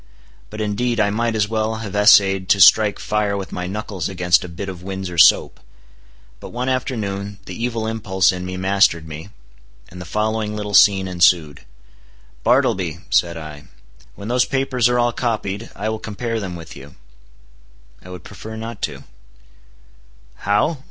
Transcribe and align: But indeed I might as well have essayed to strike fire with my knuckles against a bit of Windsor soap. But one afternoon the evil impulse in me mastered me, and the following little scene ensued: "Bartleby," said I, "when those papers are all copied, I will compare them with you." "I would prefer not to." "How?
But 0.49 0.61
indeed 0.61 0.99
I 0.99 1.11
might 1.11 1.35
as 1.35 1.47
well 1.47 1.75
have 1.75 1.95
essayed 1.95 2.49
to 2.49 2.59
strike 2.59 2.97
fire 2.97 3.37
with 3.37 3.51
my 3.51 3.67
knuckles 3.67 4.09
against 4.09 4.43
a 4.43 4.49
bit 4.49 4.67
of 4.67 4.81
Windsor 4.81 5.19
soap. 5.19 5.59
But 6.39 6.49
one 6.49 6.69
afternoon 6.69 7.37
the 7.45 7.53
evil 7.63 7.85
impulse 7.85 8.31
in 8.31 8.43
me 8.43 8.57
mastered 8.57 9.07
me, 9.07 9.29
and 9.89 10.01
the 10.01 10.05
following 10.05 10.55
little 10.55 10.73
scene 10.73 11.07
ensued: 11.07 11.65
"Bartleby," 12.43 13.01
said 13.11 13.37
I, 13.37 13.65
"when 14.15 14.27
those 14.27 14.45
papers 14.45 14.89
are 14.89 14.97
all 14.97 15.13
copied, 15.13 15.69
I 15.75 15.87
will 15.89 15.99
compare 15.99 16.39
them 16.39 16.55
with 16.55 16.75
you." 16.75 16.95
"I 18.03 18.09
would 18.09 18.23
prefer 18.23 18.55
not 18.55 18.81
to." 18.81 19.03
"How? 20.33 20.79